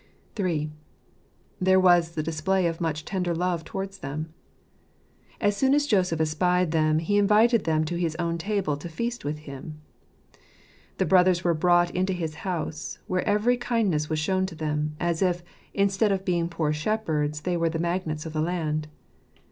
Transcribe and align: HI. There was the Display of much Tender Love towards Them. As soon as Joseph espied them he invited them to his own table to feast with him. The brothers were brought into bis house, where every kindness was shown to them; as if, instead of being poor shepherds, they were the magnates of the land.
HI. 0.35 0.71
There 1.59 1.79
was 1.79 2.15
the 2.15 2.23
Display 2.23 2.65
of 2.65 2.81
much 2.81 3.05
Tender 3.05 3.35
Love 3.35 3.63
towards 3.63 3.99
Them. 3.99 4.33
As 5.39 5.55
soon 5.55 5.75
as 5.75 5.85
Joseph 5.85 6.19
espied 6.19 6.71
them 6.71 6.97
he 6.97 7.19
invited 7.19 7.65
them 7.65 7.85
to 7.85 7.97
his 7.99 8.15
own 8.15 8.39
table 8.39 8.75
to 8.77 8.89
feast 8.89 9.23
with 9.23 9.37
him. 9.45 9.79
The 10.97 11.05
brothers 11.05 11.43
were 11.43 11.53
brought 11.53 11.91
into 11.91 12.15
bis 12.15 12.33
house, 12.41 12.97
where 13.05 13.21
every 13.29 13.57
kindness 13.57 14.09
was 14.09 14.17
shown 14.17 14.47
to 14.47 14.55
them; 14.55 14.95
as 14.99 15.21
if, 15.21 15.43
instead 15.71 16.11
of 16.11 16.25
being 16.25 16.49
poor 16.49 16.73
shepherds, 16.73 17.41
they 17.41 17.55
were 17.55 17.69
the 17.69 17.77
magnates 17.77 18.25
of 18.25 18.33
the 18.33 18.41
land. 18.41 18.87